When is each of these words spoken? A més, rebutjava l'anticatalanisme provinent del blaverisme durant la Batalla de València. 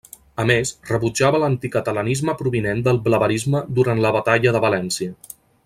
A 0.43 0.43
més, 0.51 0.69
rebutjava 0.91 1.41
l'anticatalanisme 1.43 2.35
provinent 2.39 2.81
del 2.89 3.01
blaverisme 3.09 3.63
durant 3.81 4.03
la 4.07 4.15
Batalla 4.19 4.57
de 4.59 4.63
València. 4.69 5.15